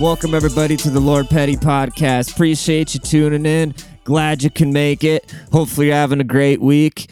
[0.00, 2.32] Welcome, everybody, to the Lord Petty podcast.
[2.32, 3.74] Appreciate you tuning in.
[4.04, 5.30] Glad you can make it.
[5.52, 7.10] Hopefully, you're having a great week.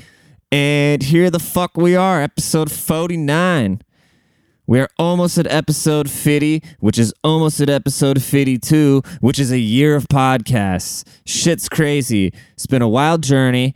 [0.50, 3.82] And here the fuck we are, episode 49.
[4.68, 9.96] We're almost at episode 50, which is almost at episode 52, which is a year
[9.96, 11.08] of podcasts.
[11.24, 12.34] Shit's crazy.
[12.52, 13.74] It's been a wild journey.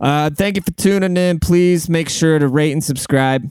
[0.00, 1.40] Uh, thank you for tuning in.
[1.40, 3.50] Please make sure to rate and subscribe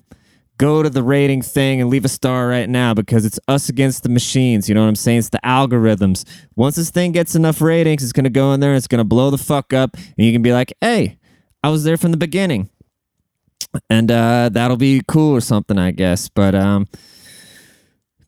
[0.58, 4.04] go to the rating thing and leave a star right now because it's us against
[4.04, 4.70] the machines.
[4.70, 5.18] You know what I'm saying?
[5.18, 6.24] It's the algorithms.
[6.56, 9.00] Once this thing gets enough ratings, it's going to go in there, and it's going
[9.00, 11.18] to blow the fuck up, and you can be like, hey,
[11.64, 12.70] I was there from the beginning.
[13.90, 16.30] And uh, that'll be cool or something, I guess.
[16.30, 16.88] But um,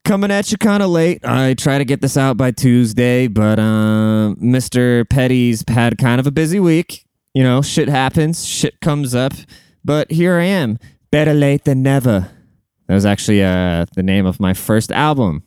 [0.04, 1.26] coming at you kind of late.
[1.26, 5.08] I try to get this out by Tuesday, but Mr.
[5.10, 7.06] Petty's had kind of a busy week.
[7.34, 9.34] You know, shit happens, shit comes up.
[9.84, 10.80] But here I am
[11.16, 12.30] Better late than never.
[12.88, 15.44] That was actually uh, the name of my first album.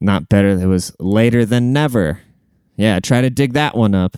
[0.00, 2.20] Not better, it was later than never.
[2.74, 4.16] Yeah, try to dig that one up.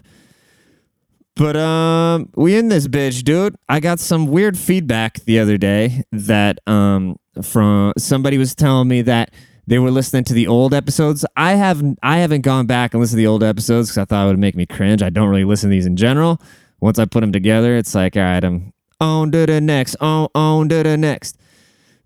[1.40, 3.56] But um, we in this bitch, dude.
[3.66, 9.00] I got some weird feedback the other day that um from somebody was telling me
[9.00, 9.32] that
[9.66, 11.24] they were listening to the old episodes.
[11.38, 14.24] I haven't I haven't gone back and listened to the old episodes because I thought
[14.24, 15.02] it would make me cringe.
[15.02, 16.42] I don't really listen to these in general.
[16.80, 20.28] Once I put them together, it's like, all right, I'm on to the next, on,
[20.34, 21.38] on to the next.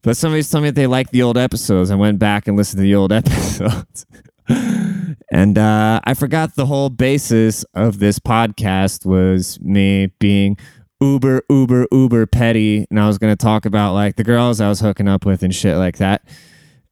[0.02, 1.90] But somebody's telling me that they like the old episodes.
[1.90, 4.06] I went back and listened to the old episodes.
[5.30, 10.56] And uh, I forgot the whole basis of this podcast was me being
[11.00, 12.86] uber, uber, uber petty.
[12.90, 15.42] And I was going to talk about like the girls I was hooking up with
[15.42, 16.26] and shit like that.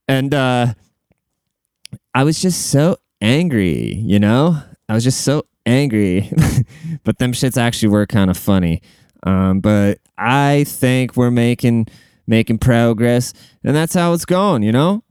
[0.07, 0.73] And uh,
[2.13, 4.61] I was just so angry, you know?
[4.89, 6.31] I was just so angry.
[7.03, 8.81] but them shits actually were kind of funny.
[9.23, 11.87] Um, but I think we're making
[12.27, 13.33] making progress,
[13.63, 14.63] and that's how it's going.
[14.63, 15.03] You know.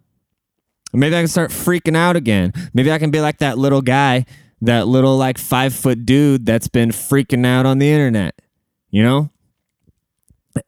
[0.93, 2.53] Maybe I can start freaking out again.
[2.75, 4.27] Maybe I can be like that little guy,
[4.61, 8.41] that little like five foot dude that's been freaking out on the internet.
[8.91, 9.31] You know.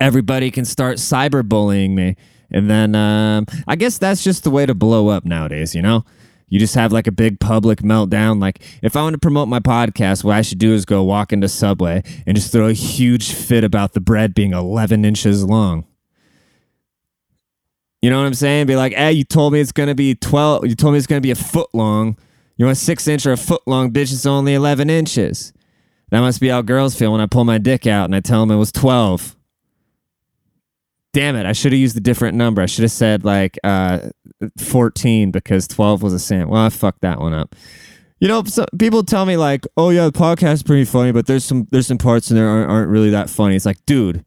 [0.00, 2.16] Everybody can start cyberbullying me,
[2.50, 5.74] and then um, I guess that's just the way to blow up nowadays.
[5.74, 6.04] You know
[6.54, 8.40] you just have like a big public meltdown.
[8.40, 11.32] Like, if I want to promote my podcast, what I should do is go walk
[11.32, 15.84] into Subway and just throw a huge fit about the bread being 11 inches long.
[18.04, 18.66] You know what I'm saying?
[18.66, 21.20] Be like, hey, you told me it's to be 12, you told me it's to
[21.22, 22.18] be a foot long.
[22.58, 25.54] You want a six inch or a foot long, bitch, it's only 11 inches.
[26.10, 28.40] That must be how girls feel when I pull my dick out and I tell
[28.40, 29.36] them it was 12
[31.14, 32.60] damn it, I should have used a different number.
[32.60, 34.10] I should have said like uh,
[34.58, 36.50] 14 because 12 was a cent.
[36.50, 37.54] Well, I fucked that one up.
[38.20, 41.26] You know, so people tell me like, "Oh yeah, the podcast is pretty funny, but
[41.26, 44.24] there's some there's some parts in there aren't, aren't really that funny." It's like, dude,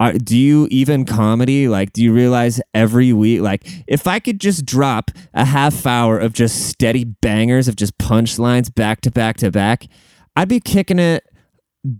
[0.00, 1.68] are, do you even comedy?
[1.68, 6.18] Like, do you realize every week, like, if I could just drop a half hour
[6.18, 9.86] of just steady bangers of just punchlines back to back to back,
[10.36, 11.24] I'd be kicking it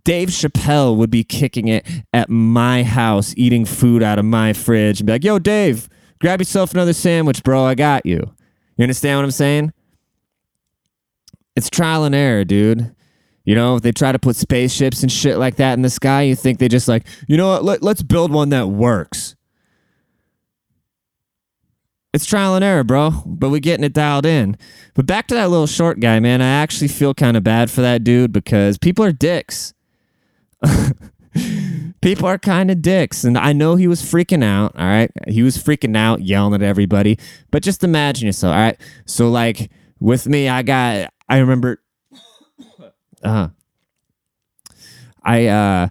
[0.05, 5.01] Dave Chappelle would be kicking it at my house, eating food out of my fridge,
[5.01, 5.89] and be like, "Yo, Dave,
[6.21, 7.65] grab yourself another sandwich, bro.
[7.65, 8.35] I got you."
[8.77, 9.73] You understand what I'm saying?
[11.57, 12.95] It's trial and error, dude.
[13.49, 16.37] You know, they try to put spaceships and shit like that in the sky, you
[16.37, 17.65] think they just like, you know what?
[17.65, 19.37] Let, let's build one that works.
[22.13, 24.59] It's trial and error, bro, but we're getting it dialed in.
[24.93, 26.43] But back to that little short guy, man.
[26.43, 29.73] I actually feel kind of bad for that dude because people are dicks.
[32.03, 33.25] people are kind of dicks.
[33.25, 34.77] And I know he was freaking out.
[34.77, 35.11] All right.
[35.27, 37.19] He was freaking out, yelling at everybody.
[37.51, 38.53] But just imagine yourself.
[38.53, 38.79] All right.
[39.07, 39.71] So, like,
[40.01, 41.81] with me, I got, I remember,
[43.23, 43.49] uh,
[45.23, 45.89] I, uh,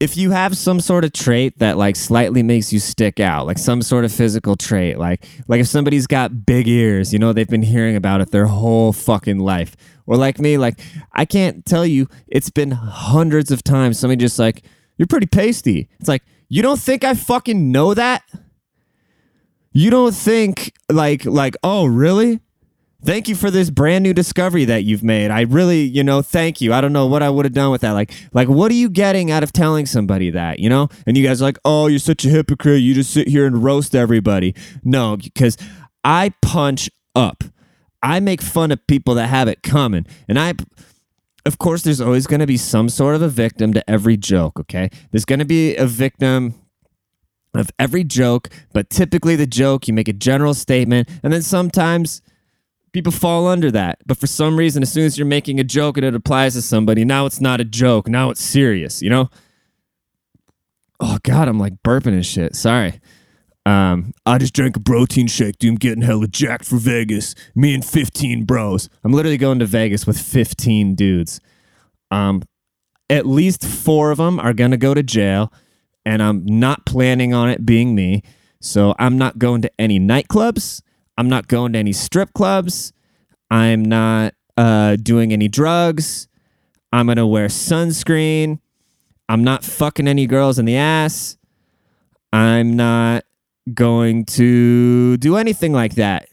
[0.00, 3.58] if you have some sort of trait that like slightly makes you stick out like
[3.58, 7.48] some sort of physical trait like like if somebody's got big ears you know they've
[7.48, 9.76] been hearing about it their whole fucking life.
[10.06, 10.80] Or like me like
[11.12, 14.64] i can't tell you it's been hundreds of times somebody just like
[14.96, 15.88] you're pretty pasty.
[16.00, 18.22] It's like you don't think i fucking know that?
[19.72, 22.40] You don't think like like oh really
[23.02, 25.30] thank you for this brand new discovery that you've made.
[25.30, 26.72] I really, you know, thank you.
[26.72, 27.92] I don't know what I would have done with that.
[27.92, 30.88] Like, like what are you getting out of telling somebody that, you know?
[31.06, 32.82] And you guys are like, oh, you're such a hypocrite.
[32.82, 34.54] You just sit here and roast everybody.
[34.82, 35.56] No, because
[36.04, 37.44] I punch up.
[38.02, 40.06] I make fun of people that have it coming.
[40.28, 40.54] And I
[41.48, 44.60] of course there's always going to be some sort of a victim to every joke,
[44.60, 44.90] okay?
[45.10, 46.54] There's going to be a victim
[47.54, 52.20] of every joke, but typically the joke you make a general statement and then sometimes
[52.92, 53.98] People fall under that.
[54.06, 56.62] But for some reason, as soon as you're making a joke and it applies to
[56.62, 58.08] somebody, now it's not a joke.
[58.08, 59.28] Now it's serious, you know?
[61.00, 62.56] Oh, God, I'm like burping and shit.
[62.56, 63.00] Sorry.
[63.66, 65.72] Um, I just drank a protein shake, dude.
[65.72, 67.34] I'm getting hella jacked for Vegas.
[67.54, 68.88] Me and 15 bros.
[69.04, 71.40] I'm literally going to Vegas with 15 dudes.
[72.10, 72.42] Um,
[73.10, 75.52] at least four of them are going to go to jail,
[76.06, 78.22] and I'm not planning on it being me.
[78.60, 80.80] So I'm not going to any nightclubs.
[81.18, 82.92] I'm not going to any strip clubs.
[83.50, 86.28] I'm not uh, doing any drugs.
[86.92, 88.60] I'm going to wear sunscreen.
[89.28, 91.36] I'm not fucking any girls in the ass.
[92.32, 93.24] I'm not
[93.74, 96.28] going to do anything like that.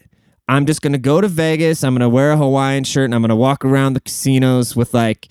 [0.48, 1.82] I'm just going to go to Vegas.
[1.82, 4.76] I'm going to wear a Hawaiian shirt and I'm going to walk around the casinos
[4.76, 5.28] with like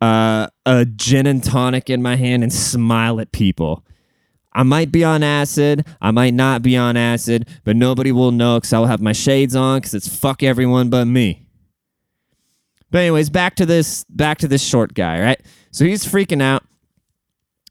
[0.00, 3.84] uh, a gin and tonic in my hand and smile at people.
[4.56, 5.86] I might be on acid.
[6.00, 9.54] I might not be on acid, but nobody will know because I'll have my shades
[9.54, 11.46] on because it's fuck everyone but me.
[12.90, 15.40] But anyways, back to this back to this short guy, right?
[15.72, 16.62] So he's freaking out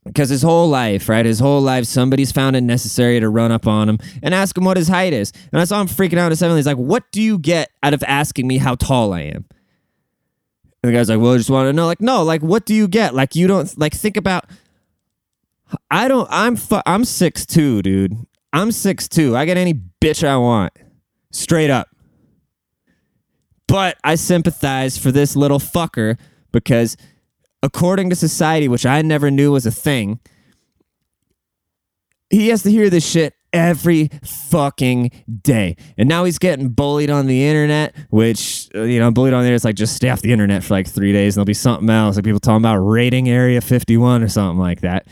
[0.04, 1.26] because his whole life, right?
[1.26, 4.64] His whole life, somebody's found it necessary to run up on him and ask him
[4.64, 5.32] what his height is.
[5.50, 6.56] And I saw him freaking out at seven.
[6.56, 9.44] He's like, "What do you get out of asking me how tall I am?"
[10.84, 12.74] And the guy's like, "Well, I just want to know." Like, no, like, what do
[12.74, 13.12] you get?
[13.12, 14.44] Like, you don't like think about.
[15.90, 16.28] I don't.
[16.30, 18.14] I'm fu- I'm six two, dude.
[18.52, 19.36] I'm six two.
[19.36, 20.72] I get any bitch I want,
[21.30, 21.88] straight up.
[23.68, 26.18] But I sympathize for this little fucker
[26.52, 26.96] because
[27.62, 30.20] according to society, which I never knew was a thing,
[32.30, 35.10] he has to hear this shit every fucking
[35.42, 35.76] day.
[35.96, 39.54] And now he's getting bullied on the internet, which, uh, you know, bullied on there,
[39.54, 41.88] it's like just stay off the internet for like three days and there'll be something
[41.88, 42.16] else.
[42.16, 45.06] Like people talking about rating Area 51 or something like that.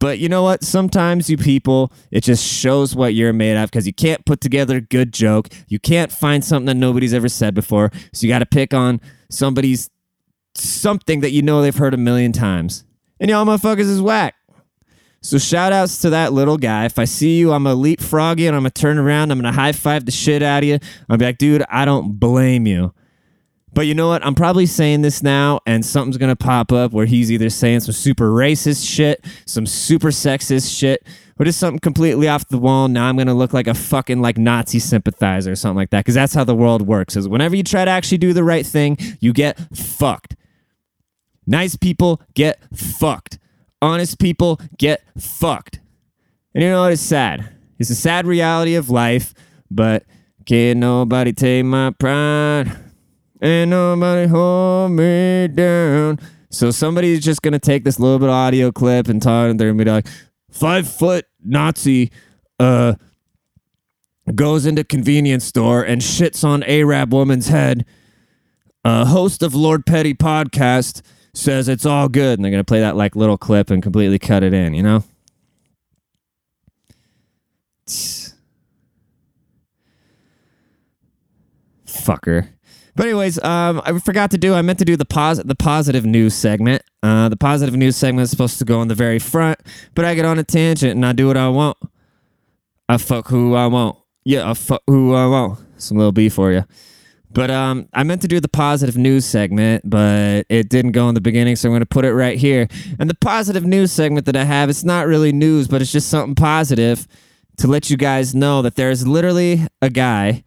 [0.00, 0.62] But you know what?
[0.62, 4.76] Sometimes you people, it just shows what you're made of because you can't put together
[4.76, 5.48] a good joke.
[5.66, 7.90] You can't find something that nobody's ever said before.
[8.12, 9.90] So you got to pick on somebody's
[10.54, 12.84] something that you know they've heard a million times.
[13.20, 14.34] And y'all motherfuckers is whack.
[15.20, 16.84] So shout outs to that little guy.
[16.84, 19.52] If I see you, I'm gonna leapfrog you and I'm gonna turn around, I'm gonna
[19.52, 20.78] high five the shit out of you.
[21.08, 22.94] I'll be like, dude, I don't blame you.
[23.78, 24.26] But you know what?
[24.26, 27.92] I'm probably saying this now, and something's gonna pop up where he's either saying some
[27.92, 31.06] super racist shit, some super sexist shit,
[31.38, 32.88] or just something completely off the wall.
[32.88, 36.00] Now I'm gonna look like a fucking like Nazi sympathizer or something like that.
[36.00, 37.14] Because that's how the world works.
[37.14, 40.34] Is whenever you try to actually do the right thing, you get fucked.
[41.46, 43.38] Nice people get fucked.
[43.80, 45.78] Honest people get fucked.
[46.52, 46.94] And you know what?
[46.94, 47.48] It's sad.
[47.78, 49.34] It's a sad reality of life,
[49.70, 50.02] but
[50.46, 52.76] can't nobody take my pride.
[53.40, 56.18] Ain't nobody hold me down.
[56.50, 59.70] So somebody's just gonna take this little bit of audio clip and talk, and they're
[59.70, 60.08] gonna be like,
[60.50, 62.10] five foot Nazi
[62.58, 62.94] uh
[64.34, 67.84] goes into convenience store and shits on Arab woman's head.
[68.84, 71.02] A host of Lord Petty podcast
[71.32, 74.42] says it's all good, and they're gonna play that like little clip and completely cut
[74.42, 75.04] it in, you know?
[81.86, 82.48] Fucker.
[82.98, 84.54] But anyways, um, I forgot to do.
[84.54, 86.82] I meant to do the pos- the positive news segment.
[87.00, 89.60] Uh, the positive news segment is supposed to go on the very front,
[89.94, 91.76] but I get on a tangent and I do what I want.
[92.88, 93.96] I fuck who I want.
[94.24, 95.60] Yeah, I fuck who I want.
[95.80, 96.64] Some little B for you.
[97.30, 101.14] But um, I meant to do the positive news segment, but it didn't go in
[101.14, 102.66] the beginning, so I'm going to put it right here.
[102.98, 106.08] And the positive news segment that I have, it's not really news, but it's just
[106.08, 107.06] something positive
[107.58, 110.42] to let you guys know that there's literally a guy.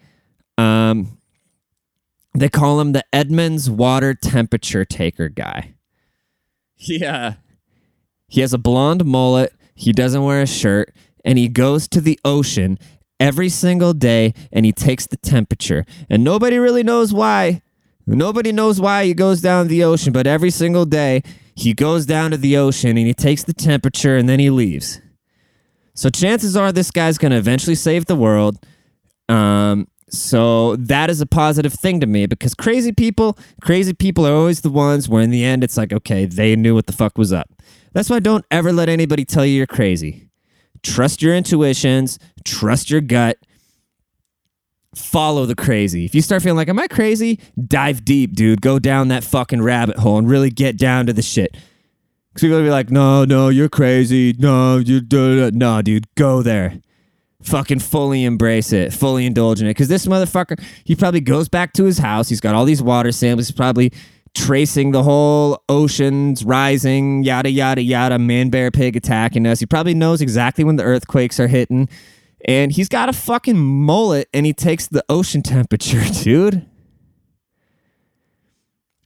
[0.58, 1.18] Um,
[2.34, 5.76] they call him the Edmonds water temperature taker guy.
[6.78, 7.36] Yeah.
[8.28, 9.54] He has a blonde mullet.
[9.76, 10.94] He doesn't wear a shirt.
[11.24, 12.80] And he goes to the ocean
[13.20, 15.86] every single day and he takes the temperature.
[16.10, 17.62] And nobody really knows why.
[18.08, 21.22] Nobody knows why he goes down to the ocean, but every single day
[21.56, 25.00] he goes down to the ocean and he takes the temperature and then he leaves.
[25.94, 28.58] So chances are this guy's going to eventually save the world.
[29.30, 34.34] Um, so that is a positive thing to me because crazy people, crazy people are
[34.34, 37.18] always the ones where in the end it's like, okay, they knew what the fuck
[37.18, 37.50] was up.
[37.94, 40.28] That's why don't ever let anybody tell you you're crazy.
[40.84, 43.38] Trust your intuitions, trust your gut,
[44.94, 46.04] follow the crazy.
[46.04, 47.40] If you start feeling like, am I crazy?
[47.68, 48.62] Dive deep, dude.
[48.62, 51.56] Go down that fucking rabbit hole and really get down to the shit.
[52.34, 54.34] Because people will be like, no, no, you're crazy.
[54.38, 56.82] No, you do No, dude, go there.
[57.44, 59.72] Fucking fully embrace it, fully indulge in it.
[59.72, 62.30] Because this motherfucker, he probably goes back to his house.
[62.30, 63.48] He's got all these water samples.
[63.48, 63.92] He's probably
[64.34, 69.60] tracing the whole oceans rising, yada, yada, yada, man, bear, pig attacking us.
[69.60, 71.90] He probably knows exactly when the earthquakes are hitting.
[72.46, 76.68] And he's got a fucking mullet and he takes the ocean temperature, dude.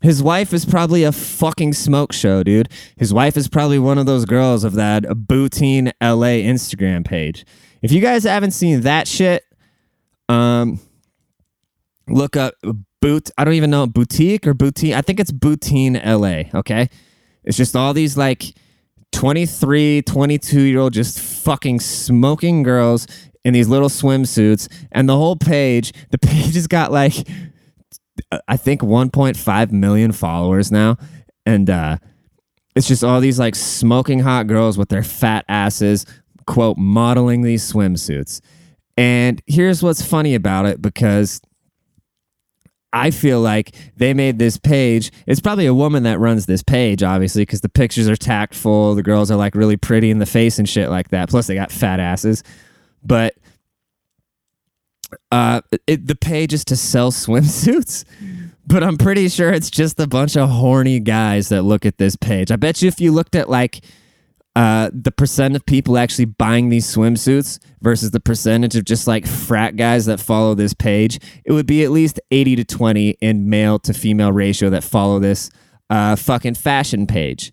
[0.02, 2.70] His wife is probably a fucking smoke show, dude.
[2.96, 7.44] His wife is probably one of those girls of that Boutine LA Instagram page.
[7.86, 9.44] If you guys haven't seen that shit,
[10.28, 10.80] um,
[12.08, 12.56] look up
[13.00, 13.30] boot.
[13.38, 14.96] I don't even know boutique or boutique.
[14.96, 16.58] I think it's Boutine LA.
[16.58, 16.90] Okay,
[17.44, 18.56] it's just all these like
[19.12, 23.06] 23, 22 year old just fucking smoking girls
[23.44, 25.94] in these little swimsuits, and the whole page.
[26.10, 27.14] The page has got like
[28.48, 30.98] I think 1.5 million followers now,
[31.46, 31.98] and uh,
[32.76, 36.08] it's just all these like smoking hot girls with their fat asses,
[36.46, 38.42] quote, modeling these swimsuits.
[38.98, 41.42] And here's what's funny about it because
[42.94, 45.12] I feel like they made this page.
[45.28, 48.96] It's probably a woman that runs this page, obviously, because the pictures are tactful.
[48.96, 51.30] The girls are like really pretty in the face and shit like that.
[51.30, 52.42] Plus, they got fat asses.
[53.04, 53.36] But
[55.30, 58.06] uh, it, the page is to sell swimsuits,
[58.68, 62.16] but I'm pretty sure it's just a bunch of horny guys that look at this
[62.16, 62.50] page.
[62.50, 63.84] I bet you if you looked at like
[64.56, 69.28] uh, the percent of people actually buying these swimsuits versus the percentage of just like
[69.28, 73.50] frat guys that follow this page, it would be at least 80 to 20 in
[73.50, 75.50] male to female ratio that follow this
[75.90, 77.52] uh, fucking fashion page.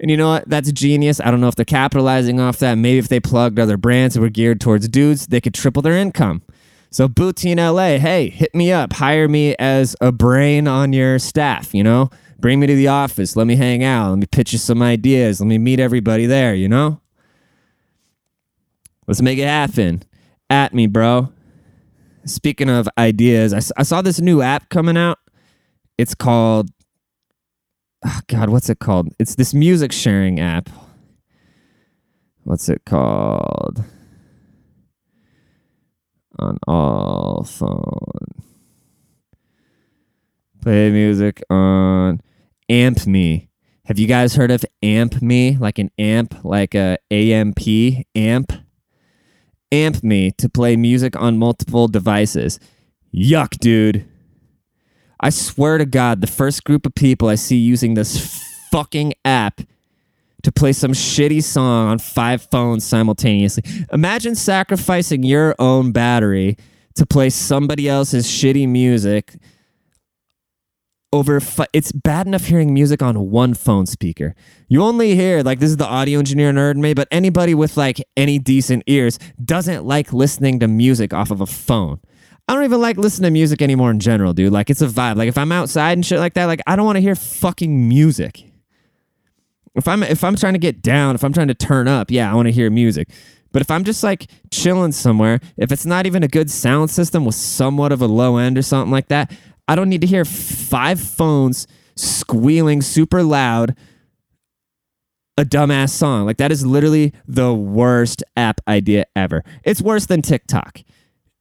[0.00, 0.48] And you know what?
[0.48, 1.20] That's genius.
[1.20, 2.76] I don't know if they're capitalizing off that.
[2.76, 5.96] Maybe if they plugged other brands that were geared towards dudes, they could triple their
[5.96, 6.42] income.
[6.90, 8.94] So Boutine LA, hey, hit me up.
[8.94, 12.08] Hire me as a brain on your staff, you know?
[12.38, 13.36] Bring me to the office.
[13.36, 14.10] Let me hang out.
[14.10, 15.40] Let me pitch you some ideas.
[15.40, 17.00] Let me meet everybody there, you know?
[19.06, 20.02] Let's make it happen.
[20.50, 21.32] At me, bro.
[22.24, 25.18] Speaking of ideas, I, I saw this new app coming out.
[25.96, 26.70] It's called,
[28.04, 29.08] oh God, what's it called?
[29.18, 30.68] It's this music sharing app.
[32.44, 33.84] What's it called?
[36.38, 38.37] on all phone.
[40.68, 42.20] Play music on
[42.68, 43.48] Amp Me.
[43.86, 45.56] Have you guys heard of Amp Me?
[45.56, 48.52] Like an amp, like a AMP amp?
[49.72, 52.60] Amp Me to play music on multiple devices.
[53.14, 54.06] Yuck, dude.
[55.18, 58.38] I swear to God, the first group of people I see using this
[58.70, 59.62] fucking app
[60.42, 63.64] to play some shitty song on five phones simultaneously.
[63.90, 66.58] Imagine sacrificing your own battery
[66.96, 69.34] to play somebody else's shitty music
[71.12, 74.34] over fi- it's bad enough hearing music on one phone speaker.
[74.68, 77.76] You only hear like this is the audio engineer nerd in me, but anybody with
[77.76, 82.00] like any decent ears doesn't like listening to music off of a phone.
[82.46, 84.52] I don't even like listening to music anymore in general, dude.
[84.52, 85.16] Like it's a vibe.
[85.16, 87.88] Like if I'm outside and shit like that, like I don't want to hear fucking
[87.88, 88.44] music.
[89.74, 92.30] If I'm if I'm trying to get down, if I'm trying to turn up, yeah,
[92.30, 93.08] I want to hear music.
[93.52, 97.24] But if I'm just like chilling somewhere, if it's not even a good sound system
[97.24, 99.32] with somewhat of a low end or something like that,
[99.68, 103.76] I don't need to hear five phones squealing super loud
[105.38, 106.26] a dumbass song.
[106.26, 109.44] Like that is literally the worst app idea ever.
[109.62, 110.80] It's worse than TikTok.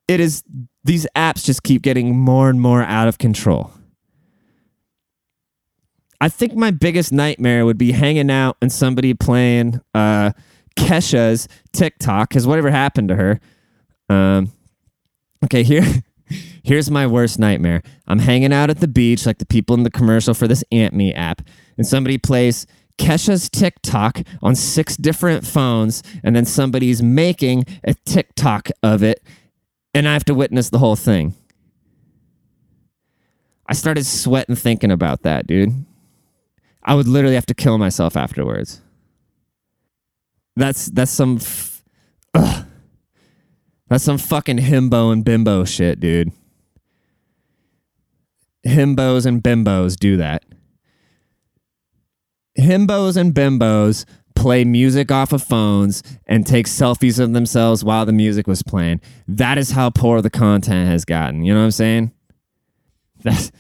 [0.08, 0.44] It is
[0.84, 3.72] these apps just keep getting more and more out of control.
[6.22, 10.32] I think my biggest nightmare would be hanging out and somebody playing uh,
[10.78, 13.40] Kesha's TikTok because whatever happened to her.
[14.10, 14.52] Um,
[15.44, 15.84] okay, here,
[16.68, 17.82] here's my worst nightmare.
[18.08, 20.94] I'm hanging out at the beach like the people in the commercial for this Amp
[20.94, 21.42] Me app,
[21.78, 28.70] and somebody plays Kesha's TikTok on six different phones, and then somebody's making a TikTok
[28.84, 29.24] of it,
[29.94, 31.34] and I have to witness the whole thing.
[33.66, 35.86] I started sweating thinking about that, dude.
[36.84, 38.82] I would literally have to kill myself afterwards.
[40.56, 41.84] That's that's some f-.
[43.90, 46.32] That's some fucking himbo and bimbo shit, dude.
[48.68, 50.44] Himbos and bimbos do that.
[52.60, 54.06] Himbos and bimbos
[54.36, 59.02] play music off of phones and take selfies of themselves while the music was playing.
[59.28, 61.44] That is how poor the content has gotten.
[61.44, 62.12] You know what I'm saying?
[63.24, 63.52] That's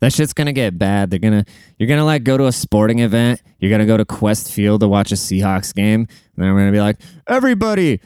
[0.00, 1.10] that shit's gonna get bad.
[1.10, 1.44] They're gonna
[1.78, 3.40] you're gonna like go to a sporting event.
[3.58, 6.72] You're gonna go to Qwest Field to watch a Seahawks game, and then we're gonna
[6.72, 8.00] be like, everybody,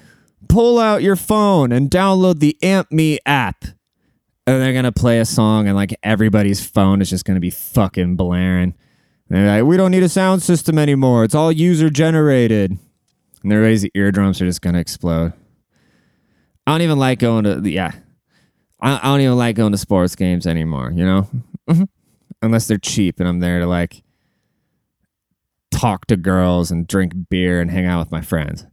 [0.48, 3.64] pull out your phone and download the Amp Me app.
[4.50, 8.16] And they're gonna play a song, and like everybody's phone is just gonna be fucking
[8.16, 8.74] blaring.
[9.28, 11.22] And they're like, we don't need a sound system anymore.
[11.22, 12.76] It's all user generated.
[13.42, 15.34] And everybody's eardrums are just gonna explode.
[16.66, 17.92] I don't even like going to yeah.
[18.80, 20.90] I, I don't even like going to sports games anymore.
[20.92, 21.28] You know,
[21.68, 21.84] mm-hmm.
[22.42, 24.02] unless they're cheap and I'm there to like
[25.70, 28.66] talk to girls and drink beer and hang out with my friends.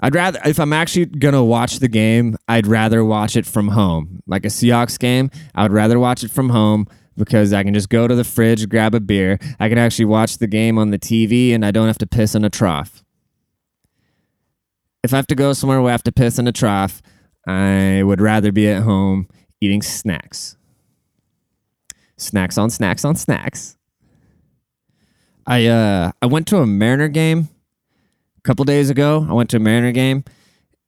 [0.00, 4.22] I'd rather if I'm actually gonna watch the game, I'd rather watch it from home.
[4.26, 6.86] Like a Seahawks game, I would rather watch it from home
[7.16, 9.38] because I can just go to the fridge, grab a beer.
[9.58, 12.34] I can actually watch the game on the TV and I don't have to piss
[12.34, 13.02] in a trough.
[15.02, 17.00] If I have to go somewhere where I have to piss in a trough,
[17.46, 19.28] I would rather be at home
[19.60, 20.56] eating snacks.
[22.18, 23.76] Snacks on snacks on snacks.
[25.46, 27.48] I uh I went to a Mariner game
[28.46, 29.26] couple days ago.
[29.28, 30.24] I went to a Mariner game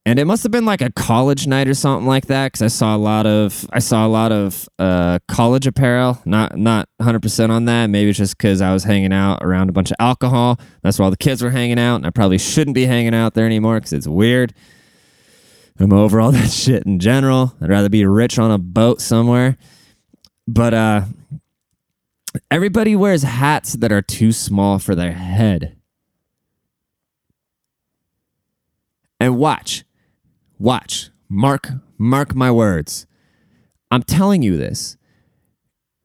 [0.08, 2.68] and it must have been like a college night or something like that because I
[2.68, 6.22] saw a lot of I saw a lot of uh, college apparel.
[6.24, 7.90] Not not 100 percent on that.
[7.90, 10.58] Maybe it's just because I was hanging out around a bunch of alcohol.
[10.82, 13.34] That's where all the kids were hanging out, and I probably shouldn't be hanging out
[13.34, 14.54] there anymore because it's weird.
[15.78, 17.54] I'm over all that shit in general.
[17.60, 19.58] I'd rather be rich on a boat somewhere.
[20.46, 21.02] But uh,
[22.50, 25.77] everybody wears hats that are too small for their head.
[29.28, 29.84] And watch,
[30.58, 31.68] watch, mark,
[31.98, 33.06] mark my words.
[33.90, 34.96] I'm telling you this.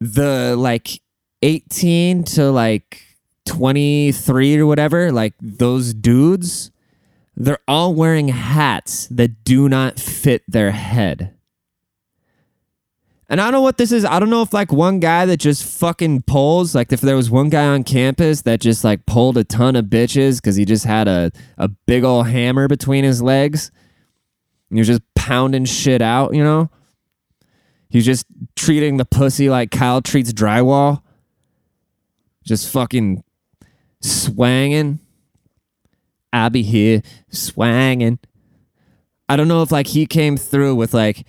[0.01, 0.99] The like
[1.41, 3.01] 18 to like
[3.45, 6.69] 23 or whatever, like those dudes,
[7.37, 11.33] they're all wearing hats that do not fit their head.
[13.29, 14.05] And I don't know what this is.
[14.05, 17.29] I don't know if like one guy that just fucking pulls, like if there was
[17.29, 20.85] one guy on campus that just like pulled a ton of bitches because he just
[20.85, 23.71] had a, a big old hammer between his legs.
[24.69, 26.69] And he was just pounding shit out, you know?
[27.89, 28.25] He's just
[28.55, 31.01] treating the pussy like Kyle treats drywall.
[32.43, 33.23] Just fucking
[34.01, 34.99] swanging.
[36.33, 38.19] I be here swanging.
[39.29, 41.25] I don't know if like he came through with like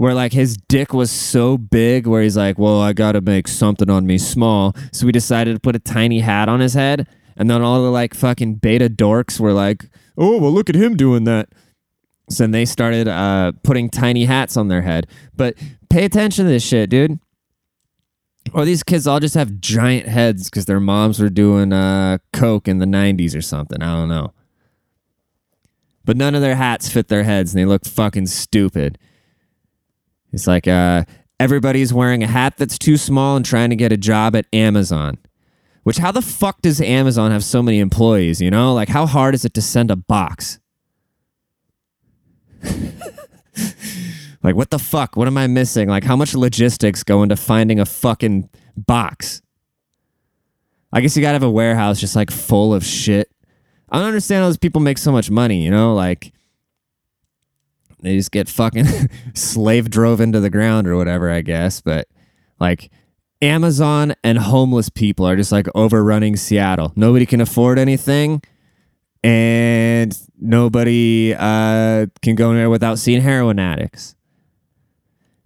[0.00, 3.90] where like his dick was so big where he's like, well, I gotta make something
[3.90, 4.74] on me small.
[4.92, 7.06] So we decided to put a tiny hat on his head.
[7.36, 10.96] And then all the like fucking beta dorks were like, oh, well, look at him
[10.96, 11.50] doing that.
[12.30, 15.06] So then they started uh, putting tiny hats on their head.
[15.36, 15.58] But
[15.90, 17.20] pay attention to this shit, dude.
[18.54, 22.68] Or these kids all just have giant heads because their moms were doing uh, coke
[22.68, 23.82] in the 90s or something.
[23.82, 24.32] I don't know.
[26.06, 28.96] But none of their hats fit their heads and they look fucking stupid.
[30.32, 31.04] It's like uh,
[31.38, 35.18] everybody's wearing a hat that's too small and trying to get a job at Amazon.
[35.82, 38.40] Which, how the fuck does Amazon have so many employees?
[38.40, 40.58] You know, like how hard is it to send a box?
[44.42, 45.16] like, what the fuck?
[45.16, 45.88] What am I missing?
[45.88, 49.40] Like, how much logistics go into finding a fucking box?
[50.92, 53.30] I guess you gotta have a warehouse just like full of shit.
[53.88, 55.94] I don't understand how those people make so much money, you know?
[55.94, 56.32] Like,
[58.02, 58.86] they just get fucking
[59.34, 61.80] slave drove into the ground or whatever, I guess.
[61.80, 62.08] But
[62.58, 62.90] like
[63.42, 66.92] Amazon and homeless people are just like overrunning Seattle.
[66.96, 68.42] Nobody can afford anything,
[69.22, 74.14] and nobody uh, can go in there without seeing heroin addicts.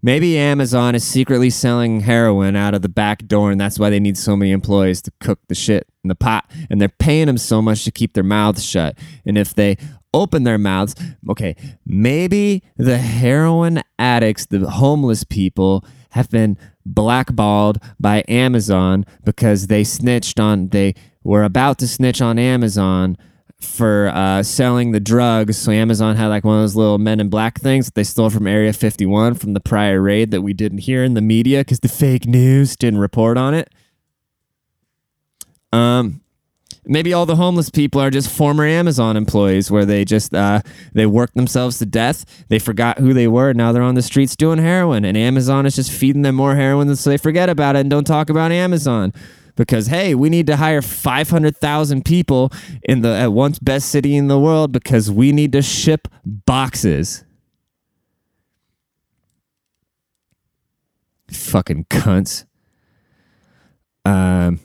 [0.05, 4.01] Maybe Amazon is secretly selling heroin out of the back door, and that's why they
[4.01, 6.45] need so many employees to cook the shit in the pot.
[6.69, 8.99] And they're paying them so much to keep their mouths shut.
[9.25, 9.79] And if they
[10.15, 10.95] open their mouths.
[11.29, 19.85] Okay, maybe the heroin addicts, the homeless people, have been blackballed by Amazon because they
[19.85, 23.17] snitched on, they were about to snitch on Amazon
[23.61, 25.57] for uh, selling the drugs.
[25.57, 28.31] So Amazon had like one of those little men in black things that they stole
[28.31, 31.81] from Area 51 from the prior raid that we didn't hear in the media because
[31.81, 33.73] the fake news didn't report on it.
[35.73, 36.21] Um,
[36.87, 40.61] maybe all the homeless people are just former Amazon employees where they just uh,
[40.93, 42.45] they worked themselves to death.
[42.49, 43.53] They forgot who they were.
[43.53, 46.95] Now they're on the streets doing heroin, and Amazon is just feeding them more heroin
[46.97, 49.13] so they forget about it and don't talk about Amazon.
[49.57, 53.89] Because hey, we need to hire five hundred thousand people in the at once best
[53.89, 57.25] city in the world because we need to ship boxes.
[61.31, 62.45] Fucking cunts.
[64.05, 64.61] Um.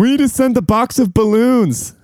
[0.00, 1.94] We need to send a box of balloons.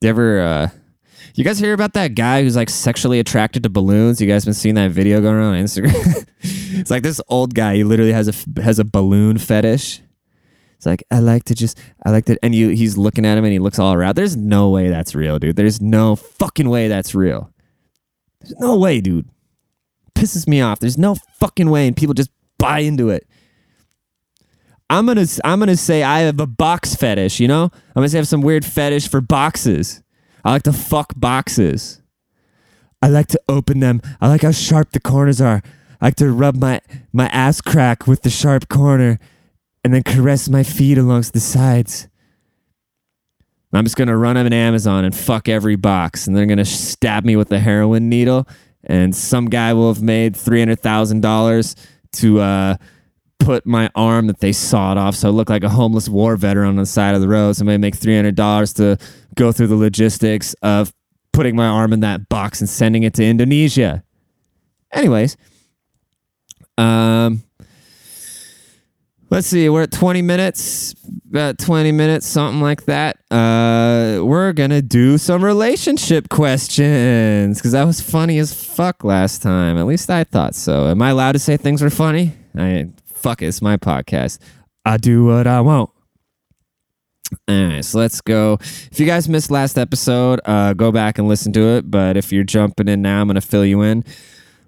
[0.00, 0.70] You ever, uh,
[1.34, 4.18] you guys hear about that guy who's like sexually attracted to balloons?
[4.18, 6.26] You guys been seeing that video going around on Instagram?
[6.40, 7.74] it's like this old guy.
[7.74, 10.00] He literally has a has a balloon fetish.
[10.78, 13.44] It's like I like to just I like to, and you he's looking at him
[13.44, 14.14] and he looks all around.
[14.14, 15.56] There's no way that's real, dude.
[15.56, 17.52] There's no fucking way that's real.
[18.40, 19.28] There's no way, dude.
[20.14, 20.78] Pisses me off.
[20.78, 23.26] There's no fucking way, and people just buy into it.
[24.92, 27.40] I'm gonna I'm gonna say I have a box fetish.
[27.40, 30.02] You know, I'm gonna have some weird fetish for boxes.
[30.44, 32.02] I like to fuck boxes.
[33.00, 34.02] I like to open them.
[34.20, 35.62] I like how sharp the corners are.
[35.98, 39.18] I like to rub my my ass crack with the sharp corner,
[39.82, 42.06] and then caress my feet along the sides.
[43.72, 47.24] I'm just gonna run up an Amazon and fuck every box, and they're gonna stab
[47.24, 48.46] me with a heroin needle,
[48.84, 51.76] and some guy will have made three hundred thousand dollars
[52.16, 52.76] to uh,
[53.44, 56.68] put my arm that they sawed off, so I look like a homeless war veteran
[56.68, 57.56] on the side of the road.
[57.56, 58.98] Somebody make three hundred dollars to
[59.34, 60.92] go through the logistics of
[61.32, 64.04] putting my arm in that box and sending it to Indonesia.
[64.92, 65.36] Anyways,
[66.76, 67.42] um,
[69.30, 70.94] let's see, we're at 20 minutes,
[71.30, 73.16] about 20 minutes, something like that.
[73.30, 79.78] Uh, we're gonna do some relationship questions because that was funny as fuck last time.
[79.78, 80.88] At least I thought so.
[80.88, 82.32] Am I allowed to say things were funny?
[82.54, 82.90] I
[83.22, 84.38] fuck it, it's my podcast.
[84.84, 85.90] I do what I want.
[87.48, 88.58] All right, so let's go.
[88.60, 91.90] If you guys missed last episode, uh, go back and listen to it.
[91.90, 94.04] But if you're jumping in now, I'm gonna fill you in.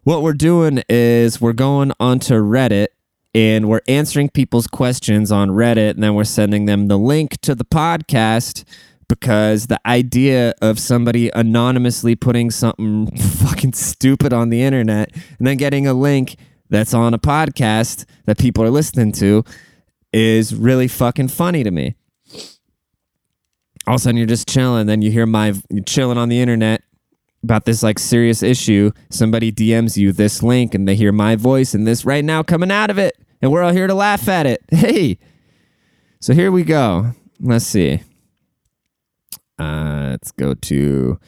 [0.05, 2.89] What we're doing is we're going onto Reddit
[3.35, 7.55] and we're answering people's questions on Reddit, and then we're sending them the link to
[7.55, 8.65] the podcast
[9.09, 15.57] because the idea of somebody anonymously putting something fucking stupid on the internet and then
[15.57, 16.37] getting a link
[16.71, 19.45] that's on a podcast that people are listening to
[20.13, 21.97] is really fucking funny to me.
[23.87, 25.55] All of a sudden, you're just chilling, then you hear my
[25.87, 26.83] chilling on the internet
[27.43, 28.91] about this like serious issue.
[29.11, 32.71] Somebody DMs you this link, and they hear my voice and this right now coming
[32.71, 34.63] out of it and we're all here to laugh at it.
[34.71, 35.19] Hey.
[36.19, 37.13] So here we go.
[37.39, 38.01] Let's see.
[39.59, 41.21] Uh, let's go to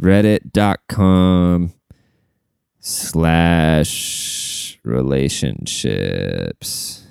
[0.00, 1.74] reddit.com
[2.80, 4.53] slash
[4.84, 7.06] relationships.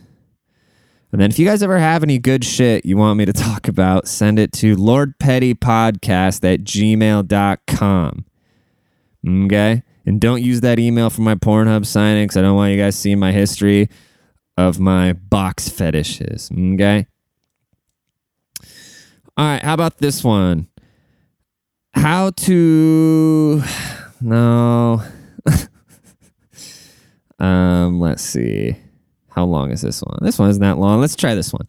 [1.12, 3.68] And then if you guys ever have any good shit you want me to talk
[3.68, 8.26] about, send it to lordpettypodcast at gmail.com.
[9.46, 9.84] Okay?
[10.06, 12.98] And don't use that email for my Pornhub signing because I don't want you guys
[12.98, 13.90] seeing my history
[14.58, 16.50] of my box fetishes.
[16.52, 17.08] Okay.
[19.38, 19.64] All right.
[19.64, 20.68] How about this one?
[21.94, 23.64] How to.
[24.26, 25.04] No.
[27.40, 28.76] Um, let's see.
[29.30, 30.20] How long is this one?
[30.22, 31.02] This one isn't that long.
[31.02, 31.68] Let's try this one.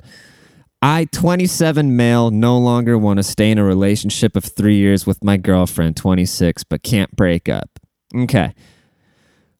[0.82, 5.24] I, 27 male, no longer want to stay in a relationship of three years with
[5.24, 7.78] my girlfriend, 26, but can't break up.
[8.14, 8.52] Okay.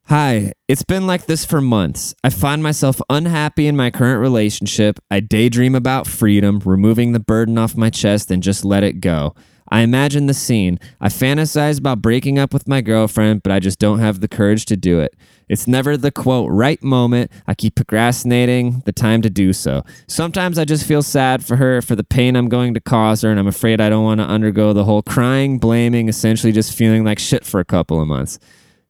[0.09, 2.15] Hi, it's been like this for months.
[2.23, 5.01] I find myself unhappy in my current relationship.
[5.11, 9.35] I daydream about freedom, removing the burden off my chest, and just let it go.
[9.75, 10.79] I imagine the scene.
[11.01, 14.67] I fantasize about breaking up with my girlfriend, but I just don't have the courage
[14.67, 15.17] to do it.
[15.49, 17.33] It's never the quote right moment.
[17.49, 19.83] I keep procrastinating the time to do so.
[20.07, 23.33] Sometimes I just feel sad for her for the pain I'm going to cause her,
[23.33, 27.03] and I'm afraid I don't want to undergo the whole crying, blaming, essentially just feeling
[27.03, 28.39] like shit for a couple of months.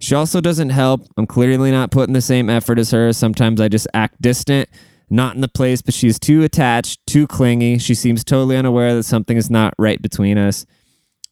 [0.00, 1.00] She also doesn't help.
[1.16, 3.10] I'm clearly not putting the same effort as her.
[3.14, 4.68] Sometimes I just act distant,
[5.10, 7.78] not in the place, but she's too attached, too clingy.
[7.78, 10.66] She seems totally unaware that something is not right between us.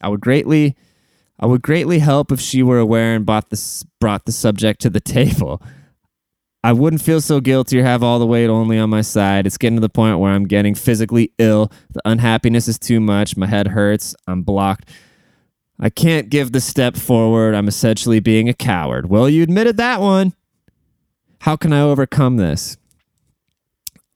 [0.00, 0.76] I would greatly
[1.38, 4.90] I would greatly help if she were aware and brought this brought the subject to
[4.90, 5.62] the table.
[6.64, 9.48] I wouldn't feel so guilty or have all the weight only on my side.
[9.48, 11.72] It's getting to the point where I'm getting physically ill.
[11.90, 13.36] The unhappiness is too much.
[13.36, 14.14] My head hurts.
[14.28, 14.88] I'm blocked.
[15.80, 17.56] I can't give the step forward.
[17.56, 19.08] I'm essentially being a coward.
[19.10, 20.34] Well, you admitted that one.
[21.40, 22.76] How can I overcome this?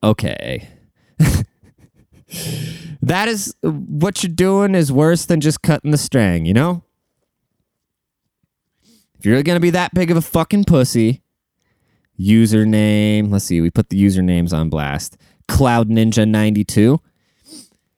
[0.06, 0.68] Okay.
[3.02, 6.84] that is what you're doing is worse than just cutting the string, you know?
[9.18, 11.22] If you're going to be that big of a fucking pussy,
[12.16, 15.16] username, let's see, we put the usernames on blast.
[15.48, 17.00] Cloud Ninja 92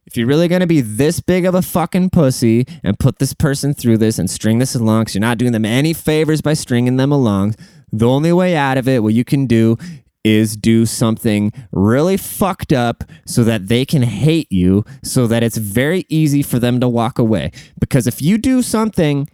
[0.08, 3.34] if you're really going to be this big of a fucking pussy and put this
[3.34, 6.54] person through this and string this along, because you're not doing them any favors by
[6.54, 7.54] stringing them along,
[7.92, 9.76] the only way out of it, what you can do
[10.24, 15.56] is do something really fucked up so that they can hate you, so that it's
[15.56, 17.50] very easy for them to walk away.
[17.78, 19.28] Because if you do something,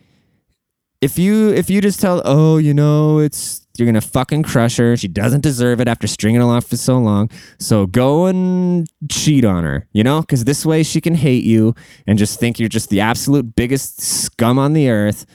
[1.00, 4.96] if you if you just tell, oh, you know, it's you're gonna fucking crush her.
[4.96, 7.28] She doesn't deserve it after stringing along for so long.
[7.58, 11.74] So go and cheat on her, you know, because this way she can hate you
[12.06, 15.26] and just think you're just the absolute biggest scum on the earth.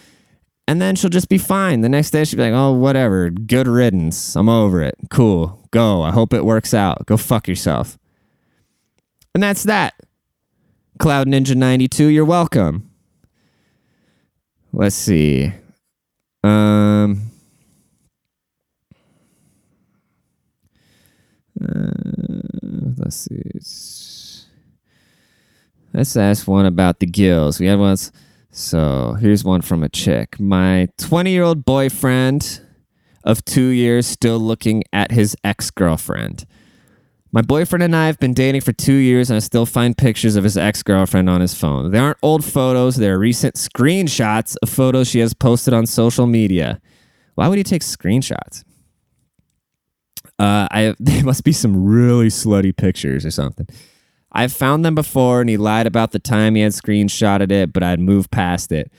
[0.69, 1.81] And then she'll just be fine.
[1.81, 3.31] The next day she'll be like, oh, whatever.
[3.31, 4.35] Good riddance.
[4.35, 4.93] I'm over it.
[5.09, 5.67] Cool.
[5.71, 6.03] Go.
[6.03, 7.07] I hope it works out.
[7.07, 7.97] Go fuck yourself.
[9.33, 9.95] And that's that.
[10.99, 12.87] Cloud Ninja 92, you're welcome.
[14.71, 15.51] Let's see.
[16.43, 17.31] Um
[21.59, 21.91] Uh,
[22.97, 24.45] let's see.
[25.95, 27.59] Let's ask one about the gills.
[27.59, 28.11] We had ones.
[28.51, 30.39] So here's one from a chick.
[30.39, 32.61] My 20 year old boyfriend
[33.23, 36.45] of two years still looking at his ex girlfriend.
[37.31, 40.35] My boyfriend and I have been dating for two years, and I still find pictures
[40.35, 41.91] of his ex girlfriend on his phone.
[41.91, 46.81] They aren't old photos, they're recent screenshots of photos she has posted on social media.
[47.35, 48.63] Why would he take screenshots?
[50.39, 53.67] Uh, I there must be some really slutty pictures or something.
[54.31, 57.83] I've found them before, and he lied about the time he had screenshotted it, but
[57.83, 58.91] I'd moved past it.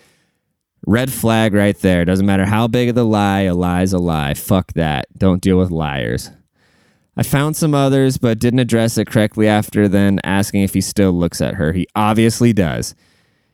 [0.86, 2.04] Red flag right there.
[2.04, 4.34] Doesn't matter how big of the lie, a lie's a lie.
[4.34, 5.06] Fuck that.
[5.16, 6.30] Don't deal with liars.
[7.16, 11.12] I found some others, but didn't address it correctly after then asking if he still
[11.12, 11.72] looks at her.
[11.72, 12.94] He obviously does.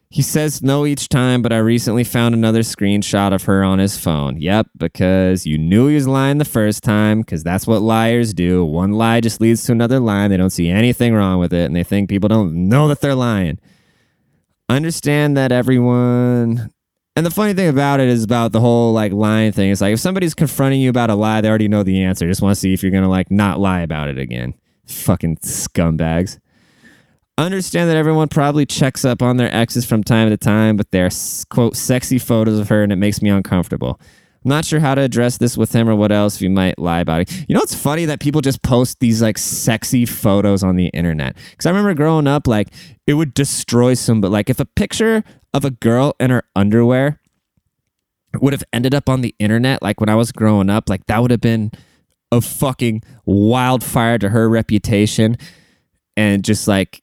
[0.09, 3.99] He says no each time, but I recently found another screenshot of her on his
[3.99, 4.41] phone.
[4.41, 8.65] Yep, because you knew he was lying the first time, because that's what liars do.
[8.65, 10.29] One lie just leads to another lie.
[10.29, 13.17] They don't see anything wrong with it, and they think people don't know that they're
[13.17, 13.59] lying.
[14.69, 16.71] Understand that everyone.
[17.17, 19.71] And the funny thing about it is about the whole like lying thing.
[19.71, 22.29] It's like if somebody's confronting you about a lie, they already know the answer.
[22.29, 24.55] Just want to see if you're gonna like not lie about it again.
[24.87, 26.39] Fucking scumbags
[27.45, 31.11] understand that everyone probably checks up on their exes from time to time, but they're
[31.51, 34.01] quote sexy photos of her and it makes me uncomfortable.
[34.47, 37.01] I'm not sure how to address this with him or what else you might lie
[37.01, 37.45] about it.
[37.49, 41.37] You know, it's funny that people just post these like sexy photos on the internet.
[41.51, 42.69] Because I remember growing up, like
[43.09, 47.21] it would destroy some, but like if a picture of a girl in her underwear
[48.41, 51.21] would have ended up on the internet, like when I was growing up, like that
[51.21, 51.73] would have been
[52.31, 55.37] a fucking wildfire to her reputation
[56.17, 57.03] and just like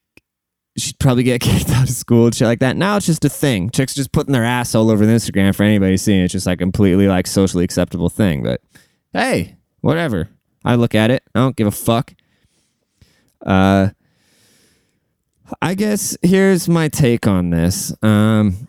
[0.76, 2.76] she'd probably get kicked out of school and shit like that.
[2.76, 3.70] Now it's just a thing.
[3.70, 6.22] Chicks just putting their ass all over Instagram for anybody seeing.
[6.22, 8.42] It's just like completely like socially acceptable thing.
[8.42, 8.60] But
[9.12, 10.28] hey, whatever.
[10.64, 11.22] I look at it.
[11.34, 12.14] I don't give a fuck.
[13.44, 13.90] Uh,
[15.60, 17.92] I guess here's my take on this.
[18.02, 18.66] Um,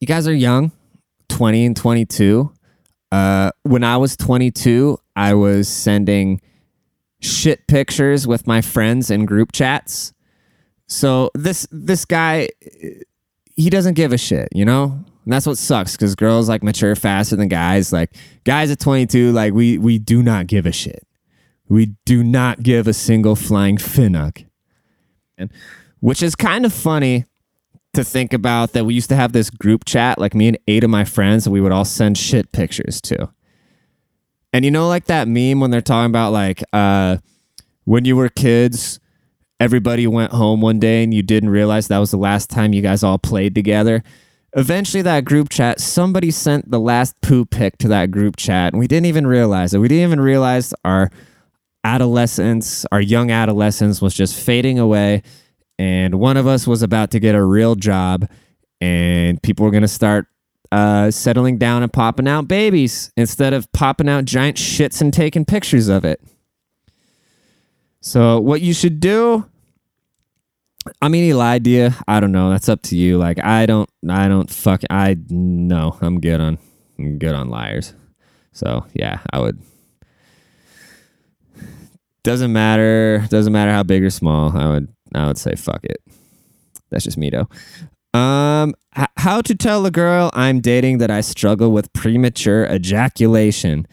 [0.00, 0.70] you guys are young,
[1.28, 2.52] 20 and 22.
[3.10, 6.40] Uh, when I was 22, I was sending
[7.24, 10.12] shit pictures with my friends in group chats.
[10.86, 12.48] So this this guy
[13.56, 15.04] he doesn't give a shit, you know?
[15.24, 17.92] And that's what sucks because girls like mature faster than guys.
[17.92, 21.06] Like guys at 22, like we we do not give a shit.
[21.68, 24.44] We do not give a single flying finnuck.
[25.38, 25.50] And
[26.00, 27.24] which is kind of funny
[27.94, 30.84] to think about that we used to have this group chat, like me and eight
[30.84, 33.32] of my friends, that we would all send shit pictures to.
[34.54, 37.16] And you know, like that meme when they're talking about like uh,
[37.86, 39.00] when you were kids,
[39.58, 42.80] everybody went home one day and you didn't realize that was the last time you
[42.80, 44.04] guys all played together.
[44.56, 48.78] Eventually, that group chat, somebody sent the last poo pic to that group chat, and
[48.78, 49.78] we didn't even realize it.
[49.78, 51.10] We didn't even realize our
[51.82, 55.24] adolescence, our young adolescence was just fading away,
[55.80, 58.30] and one of us was about to get a real job,
[58.80, 60.28] and people were going to start
[60.74, 65.44] uh, settling down and popping out babies instead of popping out giant shits and taking
[65.44, 66.20] pictures of it.
[68.00, 69.48] So, what you should do,
[71.00, 71.90] I mean, he lied to you.
[72.08, 72.50] I don't know.
[72.50, 73.18] That's up to you.
[73.18, 76.58] Like, I don't, I don't fuck, I, no, I'm good on,
[76.98, 77.94] I'm good on liars.
[78.50, 79.62] So, yeah, I would.
[82.24, 83.24] Doesn't matter.
[83.28, 84.56] Doesn't matter how big or small.
[84.56, 86.02] I would, I would say fuck it.
[86.90, 87.48] That's just me though.
[88.14, 93.88] Um, h- how to tell a girl I'm dating that I struggle with premature ejaculation.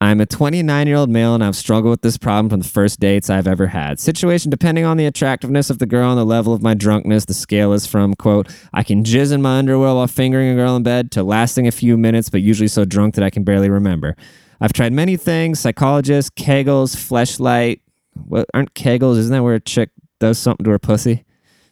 [0.00, 3.00] I'm a 29 year old male and I've struggled with this problem from the first
[3.00, 3.98] dates I've ever had.
[3.98, 7.34] Situation depending on the attractiveness of the girl and the level of my drunkenness, the
[7.34, 10.84] scale is from, quote, I can jizz in my underwear while fingering a girl in
[10.84, 14.16] bed to lasting a few minutes, but usually so drunk that I can barely remember.
[14.60, 17.80] I've tried many things psychologists, kegels, fleshlight.
[18.12, 19.18] What aren't kegels?
[19.18, 21.24] Isn't that where a chick does something to her pussy?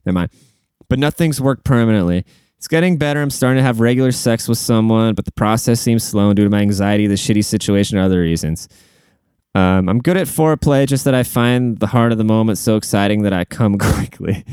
[0.04, 0.30] Never mind
[0.94, 2.24] but nothing's worked permanently.
[2.56, 3.20] It's getting better.
[3.20, 6.50] I'm starting to have regular sex with someone, but the process seems slow due to
[6.50, 8.68] my anxiety, the shitty situation, or other reasons.
[9.56, 12.76] Um, I'm good at foreplay, just that I find the heart of the moment so
[12.76, 14.44] exciting that I come quickly.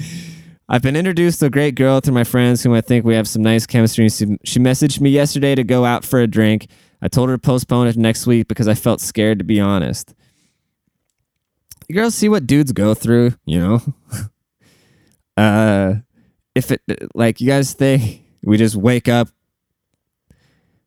[0.68, 3.28] I've been introduced to a great girl through my friends whom I think we have
[3.28, 4.10] some nice chemistry.
[4.10, 6.70] She messaged me yesterday to go out for a drink.
[7.04, 10.16] I told her to postpone it next week because I felt scared, to be honest.
[11.88, 13.82] You girls see what dudes go through, you know?
[15.38, 15.98] uh,
[16.56, 16.82] if it
[17.16, 19.30] like you guys think we just wake up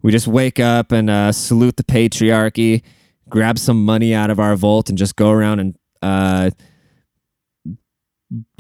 [0.02, 2.82] we just wake up and uh, salute the patriarchy
[3.28, 6.50] grab some money out of our vault and just go around and uh,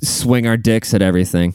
[0.02, 1.54] swing our dicks at everything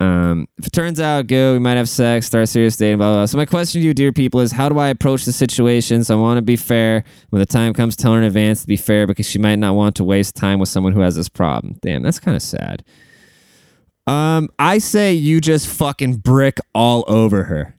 [0.00, 3.08] um, if it turns out good, we might have sex, start a serious dating, blah,
[3.08, 3.26] blah, blah.
[3.26, 6.04] So my question to you, dear people, is how do I approach the situation?
[6.04, 7.02] So I want to be fair.
[7.30, 9.74] When the time comes, tell her in advance to be fair because she might not
[9.74, 11.78] want to waste time with someone who has this problem.
[11.82, 12.84] Damn, that's kind of sad.
[14.08, 17.74] Um, I say you just fucking brick all over her.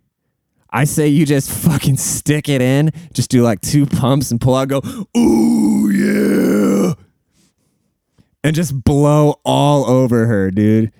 [0.70, 4.54] I say you just fucking stick it in, just do like two pumps and pull
[4.54, 4.82] out, go,
[5.18, 6.94] ooh, yeah.
[8.44, 10.92] And just blow all over her, dude.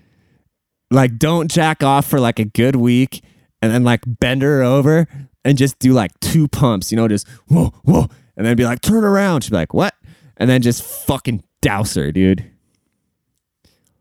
[0.90, 3.24] Like, don't jack off for like a good week
[3.62, 5.08] and then like bend her over
[5.46, 8.08] and just do like two pumps, you know, just whoa, whoa.
[8.36, 9.44] And then be like, turn around.
[9.44, 9.94] She'd be like, what?
[10.38, 12.50] And then just fucking douse her, dude.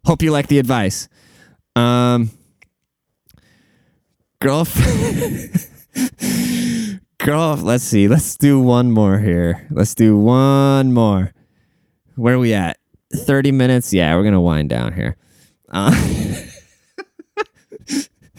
[0.08, 1.06] Hope you like the advice.
[1.76, 2.30] Um,
[4.40, 5.68] girlfriend.
[7.18, 8.08] Girl, let's see.
[8.08, 9.66] Let's do one more here.
[9.70, 11.34] Let's do one more.
[12.14, 12.78] Where are we at?
[13.12, 13.92] 30 minutes?
[13.92, 15.18] Yeah, we're going to wind down here.
[15.70, 15.94] Uh,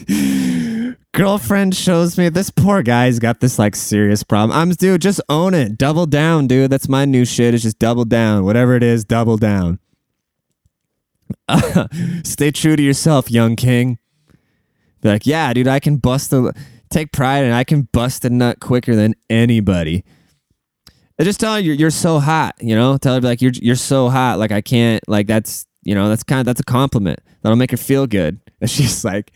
[1.13, 4.57] girlfriend shows me this poor guy's got this like serious problem.
[4.57, 5.77] I'm dude, just own it.
[5.77, 6.71] Double down, dude.
[6.71, 7.53] That's my new shit.
[7.53, 8.43] It's just double down.
[8.43, 9.77] Whatever it is, double down.
[12.23, 13.99] Stay true to yourself, young king.
[15.01, 16.53] Be like, yeah, dude, I can bust the
[16.89, 20.03] take pride and I can bust a nut quicker than anybody.
[21.21, 22.97] Just tell her you're, you're so hot, you know.
[22.97, 26.23] Tell her like you're you're so hot, like I can't like that's you know that's
[26.23, 28.39] kind of that's a compliment that'll make her feel good.
[28.61, 29.31] And she's like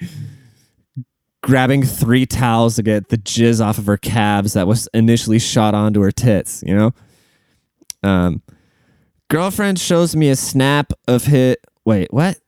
[1.44, 5.74] grabbing three towels to get the jizz off of her calves that was initially shot
[5.74, 6.94] onto her tits, you know.
[8.04, 8.42] Um,
[9.30, 11.66] girlfriend shows me a snap of hit.
[11.86, 12.40] Wait, what?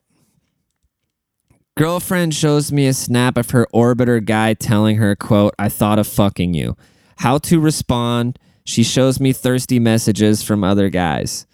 [1.76, 6.06] Girlfriend shows me a snap of her orbiter guy telling her, quote, I thought of
[6.06, 6.76] fucking you.
[7.18, 8.38] How to respond.
[8.64, 11.46] She shows me thirsty messages from other guys.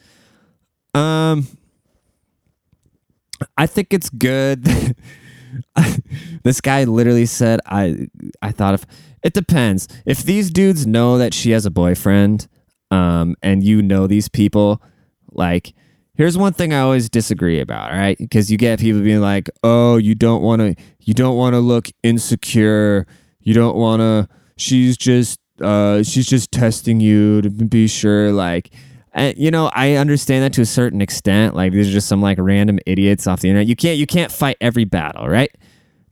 [0.94, 1.46] Um
[3.56, 4.64] I think it's good.
[6.44, 8.06] this guy literally said I
[8.40, 8.86] I thought of
[9.22, 9.88] it depends.
[10.04, 12.48] If these dudes know that she has a boyfriend,
[12.90, 14.82] um, and you know these people,
[15.30, 15.74] like
[16.14, 18.18] Here's one thing I always disagree about, right?
[18.18, 21.61] Because you get people being like, "Oh, you don't want to you don't want to
[21.61, 23.07] look insecure.
[23.40, 28.70] You don't want to she's just uh she's just testing you to be sure like
[29.14, 31.55] and you know, I understand that to a certain extent.
[31.55, 33.68] Like these are just some like random idiots off the internet.
[33.68, 35.51] You can't you can't fight every battle, right?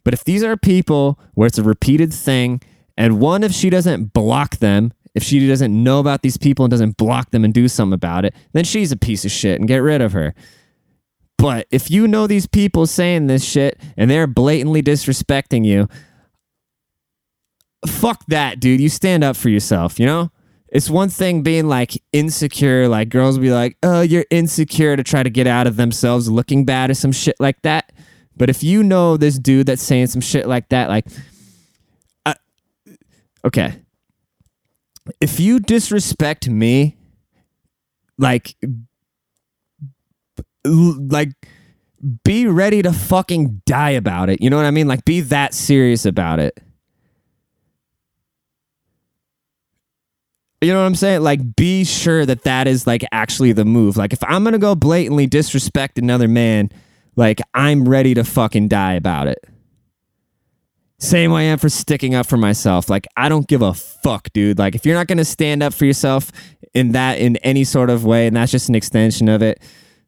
[0.05, 2.61] But if these are people where it's a repeated thing
[2.97, 6.71] and one if she doesn't block them if she doesn't know about these people and
[6.71, 9.69] doesn't block them and do something about it, then she's a piece of shit and
[9.69, 10.35] get rid of her.
[11.37, 15.89] But if you know these people saying this shit and they're blatantly disrespecting you,
[17.87, 18.81] fuck that, dude.
[18.81, 20.31] You stand up for yourself, you know?
[20.69, 25.23] It's one thing being like insecure, like girls be like, oh, you're insecure to try
[25.23, 27.91] to get out of themselves looking bad or some shit like that.
[28.37, 31.07] But if you know this dude that's saying some shit like that, like,
[32.25, 32.35] uh,
[33.45, 33.75] okay,
[35.21, 36.97] if you disrespect me,
[38.19, 38.55] like,
[40.65, 41.31] like,
[42.25, 44.41] be ready to fucking die about it.
[44.43, 44.89] You know what I mean?
[44.89, 46.59] Like, be that serious about it.
[50.63, 51.23] You know what I'm saying?
[51.23, 53.97] Like, be sure that that is like actually the move.
[53.97, 56.71] Like, if I'm gonna go blatantly disrespect another man,
[57.17, 59.43] like, I'm ready to fucking die about it.
[61.01, 62.91] Same way I am for sticking up for myself.
[62.91, 64.59] Like I don't give a fuck, dude.
[64.59, 66.31] Like if you're not gonna stand up for yourself
[66.75, 69.63] in that in any sort of way, and that's just an extension of it,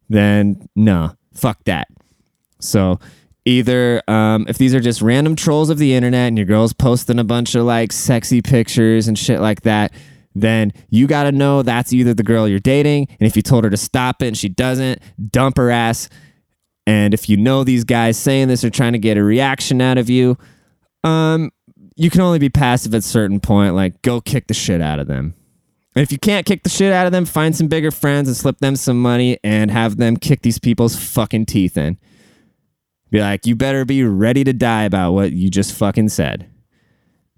[0.07, 1.87] then no, fuck that.
[2.59, 2.99] So
[3.45, 7.17] either um, if these are just random trolls of the internet and your girl's posting
[7.17, 9.93] a bunch of like sexy pictures and shit like that,
[10.35, 13.07] then you got to know that's either the girl you're dating.
[13.19, 15.01] And if you told her to stop it and she doesn't,
[15.31, 16.07] dump her ass.
[16.85, 19.97] And if you know these guys saying this are trying to get a reaction out
[19.97, 20.37] of you,
[21.03, 21.51] um,
[21.95, 23.75] you can only be passive at a certain point.
[23.75, 25.35] Like, go kick the shit out of them.
[25.95, 28.35] And if you can't kick the shit out of them, find some bigger friends and
[28.35, 31.99] slip them some money and have them kick these people's fucking teeth in.
[33.11, 36.49] Be like, you better be ready to die about what you just fucking said.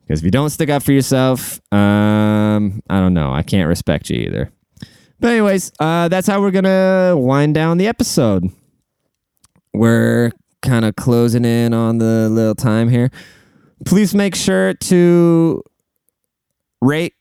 [0.01, 3.33] Because if you don't stick up for yourself, um, I don't know.
[3.33, 4.51] I can't respect you either.
[5.19, 8.49] But anyways, uh, that's how we're gonna wind down the episode.
[9.73, 13.11] We're kind of closing in on the little time here
[13.83, 15.63] please make sure to
[16.81, 17.15] rate,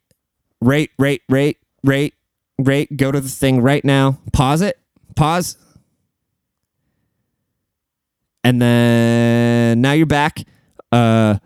[0.60, 2.14] rate, rate, rate, rate,
[2.58, 2.96] rate.
[2.96, 4.18] Go to the thing right now.
[4.32, 4.78] Pause it.
[5.16, 5.56] Pause.
[8.44, 10.40] And then now you're back.
[10.92, 11.38] Uh,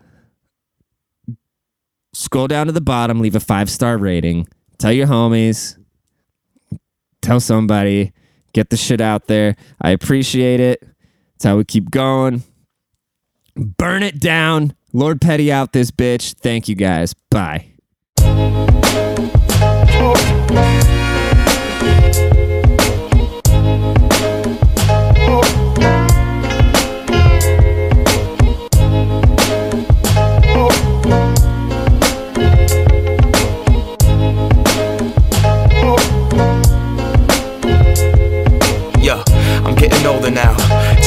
[2.13, 4.47] scroll down to the bottom, leave a five star rating.
[4.77, 5.77] Tell your homies.
[7.21, 8.13] Tell somebody.
[8.53, 9.55] Get the shit out there.
[9.81, 10.81] I appreciate it.
[10.81, 12.43] That's how we keep going.
[13.55, 14.73] Burn it down.
[14.93, 16.33] Lord Petty out this bitch.
[16.35, 17.13] Thank you guys.
[17.29, 17.73] Bye.
[39.01, 39.23] Yeah,
[39.65, 40.48] I'm getting older now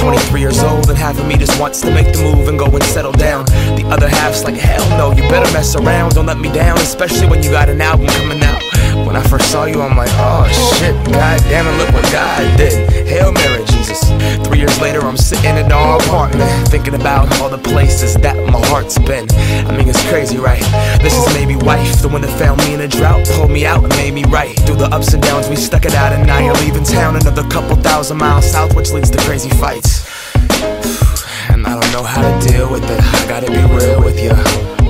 [0.02, 2.66] 23 years old, and half of me just wants to make the move and go
[2.66, 3.44] and settle down.
[3.76, 7.28] The other half's like, hell no, you better mess around, don't let me down, especially
[7.28, 8.81] when you got an album coming out.
[8.94, 10.46] When I first saw you, I'm like, oh
[10.78, 12.90] shit, god damn it, look what God did.
[13.08, 14.00] Hail Mary, Jesus.
[14.46, 18.60] Three years later, I'm sitting in our apartment, thinking about all the places that my
[18.66, 19.26] heart's been.
[19.66, 20.62] I mean, it's crazy, right?
[21.00, 23.82] This is maybe wife, the one that found me in a drought, pulled me out
[23.82, 24.54] and made me right.
[24.60, 27.48] Through the ups and downs, we stuck it out, and now you're leaving town another
[27.48, 30.08] couple thousand miles south, which leads to crazy fights.
[31.50, 33.00] And I don't know how to deal with it.
[33.02, 34.30] I gotta be real with you.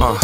[0.00, 0.18] Uh,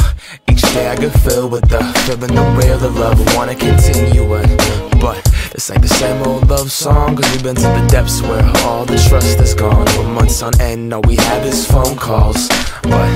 [0.75, 3.21] get filled with the feeling the real love.
[3.21, 5.01] I wanna continue it.
[5.01, 7.17] But this ain't the same old love song.
[7.17, 9.87] Cause we've been to the depths where all the trust is gone.
[9.87, 12.49] For months on end, all we have is phone calls.
[12.83, 13.11] But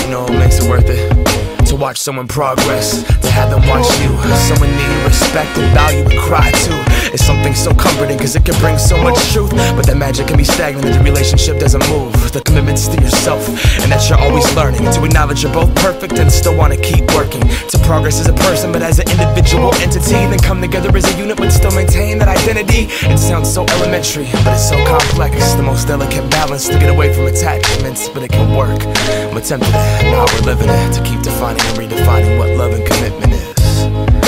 [0.00, 1.66] you know what makes it worth it?
[1.66, 4.10] To watch someone progress, to have them watch you.
[4.48, 6.99] Someone need respect and value and cry too.
[7.12, 9.50] It's something so comforting cause it can bring so much truth.
[9.74, 12.14] But that magic can be stagnant if the relationship doesn't move.
[12.32, 13.48] The commitment's to yourself
[13.82, 14.86] and that you're always learning.
[14.92, 17.42] To acknowledge you're both perfect and still wanna keep working.
[17.42, 20.22] To progress as a person but as an individual entity.
[20.30, 22.86] Then come together as a unit but still maintain that identity.
[23.10, 25.54] It sounds so elementary, but it's so complex.
[25.54, 28.80] The most delicate balance to get away from attachments, but it can work.
[29.26, 30.92] I'm attempting it, now we're living it.
[30.94, 34.19] To keep defining and redefining what love and commitment is.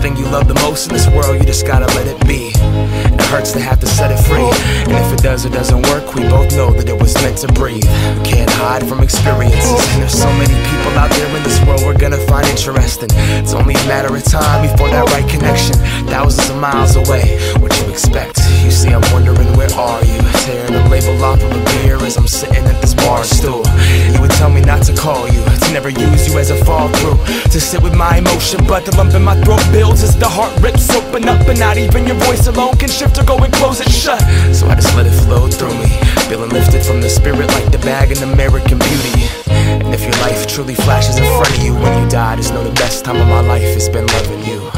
[0.00, 2.52] Thing you love the most in this world, you just gotta let it be.
[2.56, 4.48] It hurts to have to set it free.
[4.88, 7.48] And if it does or doesn't work, we both know that it was meant to
[7.52, 7.84] breathe.
[8.16, 9.80] We can't hide from experiences.
[9.92, 13.10] And there's so many people out there in this world we're gonna find interesting.
[13.40, 15.76] It's only a matter of time before that right connection.
[16.08, 18.40] Thousands of miles away, what you expect?
[18.70, 20.22] You see, I'm wondering where are you?
[20.46, 23.66] Tearing the label off of a beer as I'm sitting at this bar stool.
[24.14, 26.86] You would tell me not to call you, to never use you as a fall
[27.02, 27.18] through,
[27.50, 30.54] to sit with my emotion, but the lump in my throat builds as the heart
[30.62, 33.80] rips open up, and not even your voice alone can shift or go and close
[33.80, 34.22] it shut.
[34.54, 35.90] So I just let it flow through me,
[36.30, 39.26] feeling lifted from the spirit like the bag in American Beauty.
[39.50, 42.62] And if your life truly flashes in front of you when you die, just know
[42.62, 44.70] the best time of my life has been loving you.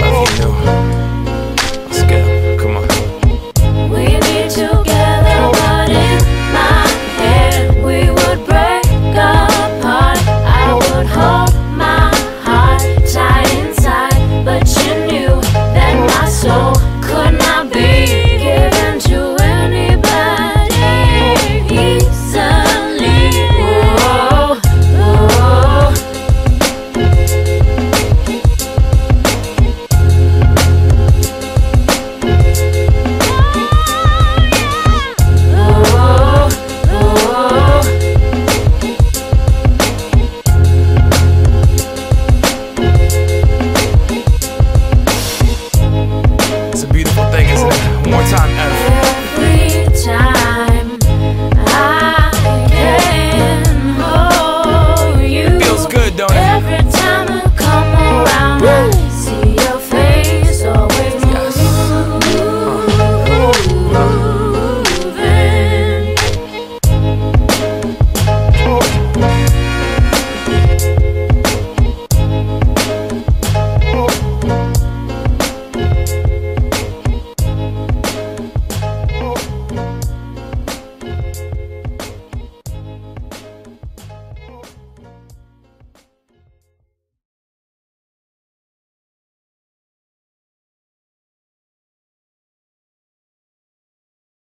[0.00, 0.53] I love you.